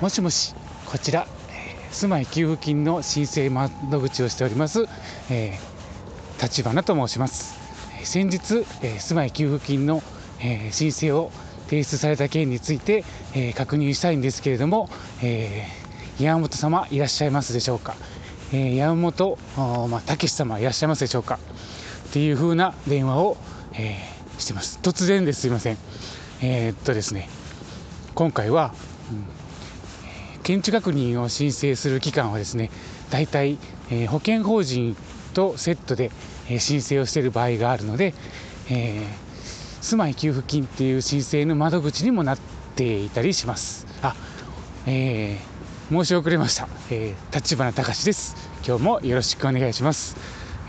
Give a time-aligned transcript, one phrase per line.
[0.00, 0.54] もしもし
[0.84, 1.26] こちら、
[1.90, 4.84] 住まい給付金の申請窓口をしております、
[5.30, 7.56] えー、立花と申します。
[8.04, 10.02] 先日、えー、住まい給付金の、
[10.38, 11.32] えー、申請を
[11.70, 13.04] 提出された件について、
[13.34, 14.90] えー、確認したいんですけれども、
[15.22, 17.96] えー、山本様いらっしゃいますでしょうか、
[18.52, 21.38] えー、山本まあ、武様いらっしゃいますでしょうか？
[22.08, 23.38] っていう風な電話を、
[23.72, 23.96] え、
[24.38, 24.78] してます。
[24.82, 25.78] 突然ですいません。
[26.42, 27.30] え、っとですね
[28.14, 28.74] 今回は、
[29.10, 29.45] うん
[30.46, 32.70] 検知確認を申請する期間はですね
[33.10, 33.58] 大体、
[33.90, 34.96] え、保険法人
[35.34, 36.12] とセットで、
[36.48, 38.14] え、申請をしている場合があるので、
[38.70, 42.38] えー、住まい給付金っていう申請の窓口にもなっ
[42.76, 43.88] ていたりします。
[44.02, 44.14] あ、
[44.86, 46.68] えー、申し遅れました。
[46.90, 48.36] えー、立花隆です。
[48.64, 50.16] 今日もよろしくお願いします。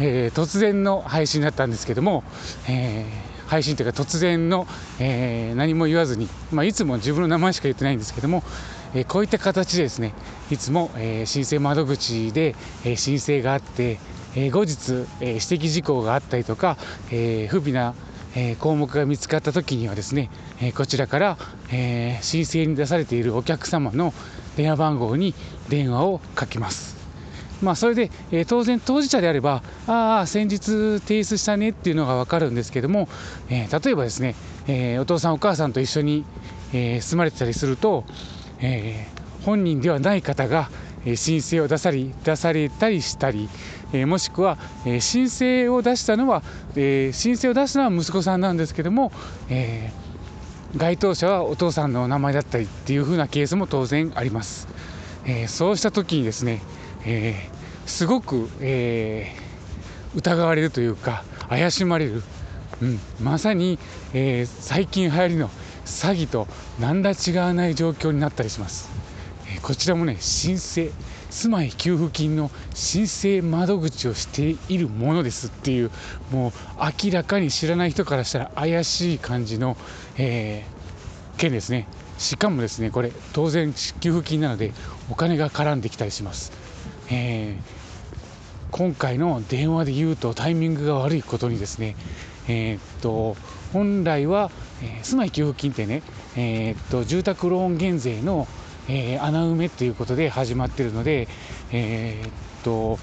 [0.00, 2.24] えー、突然の配信だったんですけども、
[2.66, 3.04] え、
[3.46, 4.66] 配信というか突然の、
[4.98, 8.42] え、何も言わずに、まあ、いつも自分の名前しか言ってないんですけども、
[8.94, 10.14] えこういった形でですね
[10.50, 13.98] いつも、え申請窓口で、え申請があって、
[14.36, 16.76] え後日、え指摘事項があったりとか、
[17.10, 17.94] え不備な
[18.36, 21.38] え項目が見つかった時にはですね、えこちらから、
[21.72, 24.14] え申請に出されているお客様の
[24.56, 25.34] 電話番号に
[25.68, 26.96] 電話をかけます。
[27.62, 33.08] まあ、それで、え当然当事者であれば、ああ、先日提出したねっていうのが分かるんですけども、
[33.48, 34.36] え例えばですね、
[34.68, 36.24] えお父さん、お母さんと一緒に、
[36.72, 38.04] え住まれてたりすると、
[38.60, 40.70] えー、本人ではない方が、
[41.04, 43.48] え、申請を出さり出されたりしたり、
[43.92, 46.42] えー、もしくは、え申請を出したのは、
[46.74, 49.12] え申請を出したのは息子さんなんですけども、
[49.48, 49.92] え
[50.76, 54.68] 該当者はお父さんの名前だったりっていう風なケースも当然あります。
[55.24, 56.60] えそうした時にですね、
[57.04, 57.48] え
[57.86, 59.32] すごく、え
[60.16, 62.22] 疑われるというか怪しまれる、
[62.80, 63.78] うん、まさに、
[64.12, 65.50] え最近流行りの
[65.86, 66.46] 詐欺と
[66.78, 68.90] 何ら違わない状況になったりします。
[69.48, 70.90] えこちらもね申請
[71.30, 75.90] 住まい給付金の申請窓口をしているものですっていう
[76.30, 76.52] もう
[77.04, 79.76] 明らかに知らない人からしたら怪しい感じの、
[80.16, 81.86] えー、件ですね
[82.18, 84.72] しかもですねこれ当然給付金なので
[85.10, 86.52] お金が絡んできたりします、
[87.10, 87.56] えー、
[88.70, 91.96] 今回の電話で言うとタイミングが悪いことにですね
[92.48, 93.36] えー、っと
[93.72, 94.50] 本来は、
[94.82, 96.02] えー、住まい給付金ってね、
[96.36, 98.46] えー、っと住宅ローン減税の、
[98.88, 101.28] えー、穴埋めということで始まってるので、
[101.72, 102.98] え、っと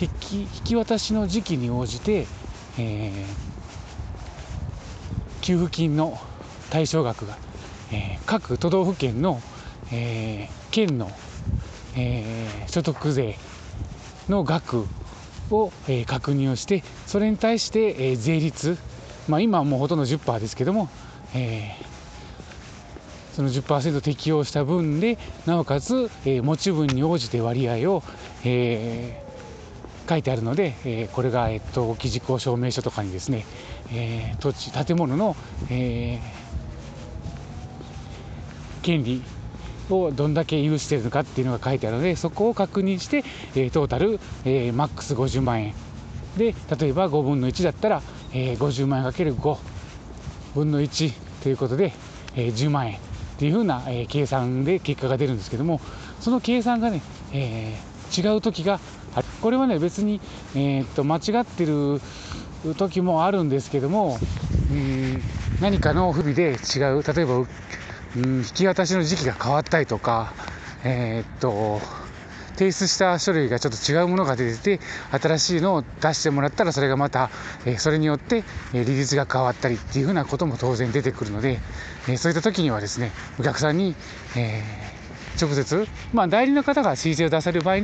[0.00, 2.26] 引き引き渡しの時期に応じて、
[2.76, 3.24] え
[5.40, 6.18] 給付金の
[6.70, 7.36] 対象額が、
[7.92, 9.40] え各都道府県の、
[9.92, 11.08] え県の、
[11.94, 13.36] え所得税
[14.28, 14.86] の額
[15.50, 18.78] を、え確認をしてそれに対して、え税率、
[19.28, 20.88] まあ、今はもうほとんど10%ですけども、
[21.34, 28.02] えー、その10%適用した分でなおかつ、え持ち分に応じて割合を、
[28.44, 33.46] えー、書いてあるので、えこれが、えっと、基軸証明書とかにですね、
[33.92, 35.36] え土地建物の、
[35.70, 36.20] え
[38.82, 39.22] 権利
[39.90, 43.24] をどんだけ有しているのかっていうのが書いてあるのでそこを確認して、
[43.54, 45.74] えー、トータル、えー、マックス50万円。
[46.36, 49.58] で例えば5分の1だったら、えー、50万円かける5
[50.54, 51.12] 分の1
[51.42, 51.92] ということで、
[52.34, 52.98] えー、10万円っ
[53.38, 55.80] ていうふうな、えー、計算で結果が出るんですけども
[56.20, 58.80] その計算がね、えー、違う時が
[59.40, 60.20] これはね別に、
[60.54, 62.00] えー、っと間違ってる
[62.76, 64.18] 時もあるんですけども
[64.70, 65.22] うん
[65.60, 67.02] 何かの不備で違う。
[67.02, 67.46] 例えば
[68.14, 70.34] うん、引き渡しの時期が変わったりとか、
[70.84, 71.80] えー、っと
[72.56, 74.80] 提出した書類がちょっと違うものが出てて
[75.10, 77.30] 新しいのを出してもらったらそれがまた、
[77.64, 81.60] え、それによって、え、利率が変わったりっていうふうなことも当然出てくるので、
[82.08, 83.94] え、そういった時にはですねお客さんに、
[84.36, 84.62] え
[85.40, 87.78] 直接、まあ、代理の方が申請を出される場合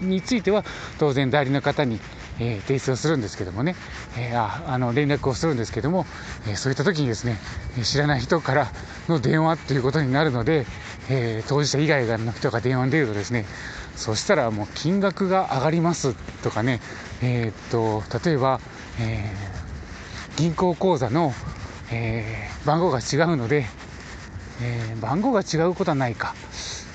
[0.00, 0.64] については
[0.98, 1.98] 当然代理の方に、
[2.38, 3.76] え、提出をするんですけどもね、
[4.18, 6.06] え、ああの連絡をするんですけども、
[6.48, 7.38] え、そういった時にですね
[7.82, 8.72] 知らない人から
[9.08, 10.66] の電話っていうことになるので、
[11.08, 13.46] え当事者以外の人が電話に出るとですね
[13.96, 16.80] そしたらもう金額が上がりますとかね、
[17.22, 18.60] えっと例えば、
[19.00, 19.30] え
[20.36, 21.32] 銀行口座の、
[21.90, 23.66] え番号が違うので、
[24.60, 26.34] え番号が違うことはないか。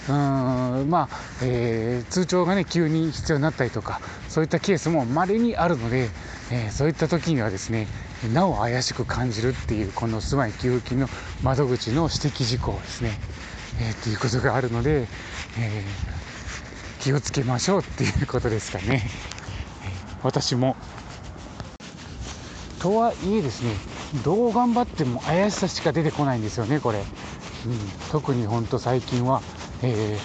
[0.09, 3.99] うんまあ、えー、通帳がね急に必要になったりとか
[4.29, 6.09] そういったケースも稀にあるので、
[6.49, 7.87] えー、そういった時にはですね
[8.33, 11.09] なお怪しく感じるっていうこの住まい給付金の
[11.43, 13.19] 窓口の指摘事項ですね、
[13.81, 15.07] えー、っていうことがあるので、えー、
[17.07, 19.01] 気をつけましょうっていうことですかね、
[20.23, 20.75] 私も。
[22.81, 23.71] とはいえですね
[24.25, 26.99] どう頑張っても怪しさしか出てこないんですよねこれ。
[26.99, 27.05] うん、
[28.11, 29.41] 特に本当最近は、
[29.83, 30.17] え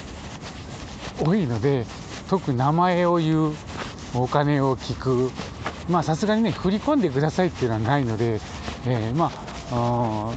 [1.19, 1.87] ー、多いので
[2.29, 3.53] 特に名前を言う
[4.15, 5.31] お金を聞く。
[5.89, 8.41] まあさすがにね振り込んでくださいっていうのはないので、
[8.87, 9.31] えー、ま
[9.71, 10.33] あ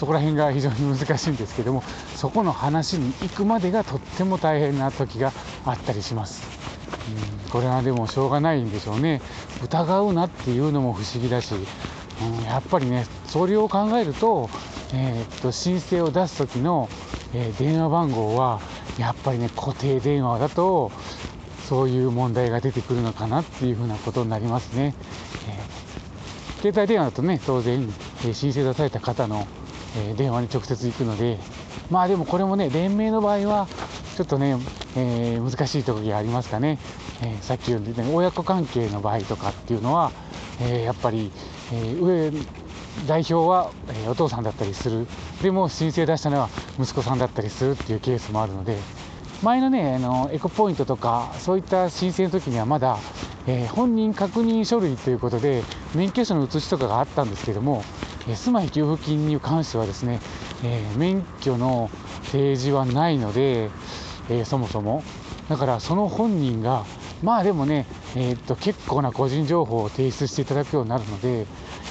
[0.00, 1.82] そこら辺が非常に難しいんですけども
[2.16, 5.32] そこの話に行くまでがとっても大変な時が
[5.64, 6.60] あったりします。
[7.44, 9.20] うん、これはでもしょうがないんでしょうね
[9.62, 14.48] 疑うなっていうのも不思議だし、うん、やっぱりねそれを考えると,、
[14.92, 16.88] えー、っと申請を出す時の、
[17.34, 18.60] えー、電話番号は
[18.98, 20.90] やっぱりね固定電話だと
[21.68, 24.94] そういう問題が出てくるのかなっていうふうなことになりますね。
[25.48, 27.88] えー、携帯電話だとね当然、
[28.26, 29.46] え申請出された方の、
[29.96, 31.38] え電話に直接行くので
[31.90, 33.68] まあでもこれもね連名の場合は
[34.20, 34.54] ちょっとね、
[34.98, 36.78] えー、難しい時がありますかね、
[37.22, 40.12] えー、さっき言った、ね、親子関係の場合とかっていうのは、
[40.60, 41.32] えー、やっぱり、
[41.72, 42.30] え上
[43.08, 43.70] 代表は、
[44.04, 45.06] えお父さんだったりする。
[45.40, 48.76] でも申請出したのは息子さんだったりするっていうケースもあるので
[49.42, 52.98] 前のねあのエコポイントとかそういった申請の時にはまだ、
[53.46, 55.62] え本人確認書類ということで
[55.94, 57.84] 免許証の写しとかがあったんですけども、
[58.28, 60.20] え住まい給付金に関してはですね、
[60.62, 61.88] え免許の
[62.24, 63.70] 提示はないので、
[64.30, 65.02] えー、そもそも。
[65.48, 66.84] だからその本人が
[67.22, 67.86] まあでもね、
[68.16, 71.46] えー、っと結構な個人情報を提出していただくようになるので、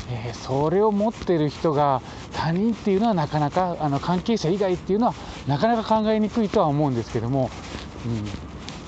[0.10, 2.02] えー、それを持っている人が
[2.34, 5.14] 他人っていうのはなかなかあの関係者以外っていうのは
[5.48, 7.52] なかなか考えにくいとは思うんですけども、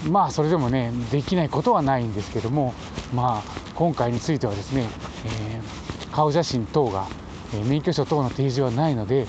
[0.05, 2.73] うん、まあそれでもねできないことはないんですけども
[3.13, 4.87] まあ今回についてはですね、
[5.25, 7.07] えー、顔写真等が、
[7.53, 9.27] え免許証等の提示はないので、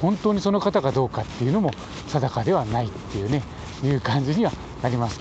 [0.00, 1.70] 本当にその方かどうかっていうのも
[2.08, 3.42] 定かではないっていうね
[3.84, 4.52] いう感じには
[4.82, 5.20] なります。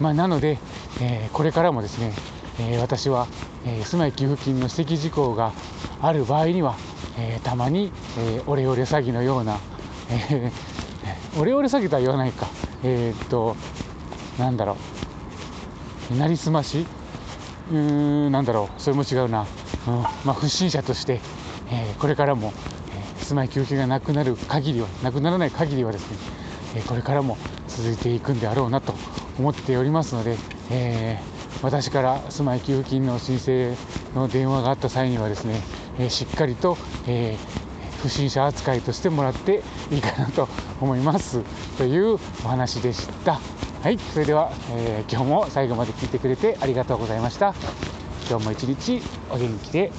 [0.00, 0.58] まあ、なので、
[1.00, 2.12] えー、これからもですね、
[2.58, 3.26] えー、私は、
[3.64, 5.52] えー、住まい給付金の指摘事項が
[6.02, 6.76] ある場合には、
[7.16, 9.58] えたまに、えオレオレ詐欺のような、
[10.10, 10.50] え
[11.38, 12.48] オレオレ詐欺とは言わないか、
[12.82, 13.56] えっと
[14.38, 14.76] なんだろ
[16.10, 16.16] う。
[16.16, 16.86] なりすまし？
[17.70, 17.78] うー
[18.28, 18.80] んなんだろう。
[18.82, 19.46] それも違うな、
[19.86, 19.94] うん。
[20.24, 21.20] まあ、不審者として、
[21.70, 22.52] えこれからも、
[23.24, 26.18] 住まい休憩がなくなる限りはなくならない限りはですね、
[26.76, 27.38] えこれからも
[27.68, 28.94] 続いていくんであろうなと
[29.38, 30.36] 思っておりますので、
[30.70, 33.74] えー、私から住まい給付金の申請
[34.14, 35.60] の電話があった際にはですね、
[35.98, 36.76] えしっかりと、
[37.06, 40.48] えー、不審者扱いとしてもらっていいかなと
[40.80, 41.42] 思います
[41.78, 43.40] というお話でした。
[43.82, 47.54] はい、それでは、えー、今日も最後まで聞いてくれてありがとうございました。
[48.28, 49.92] 今日も一日お元気で